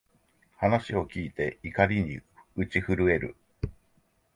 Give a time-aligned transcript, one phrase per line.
[0.57, 2.21] 話を聞いて、怒りに
[2.55, 3.35] 打ち震える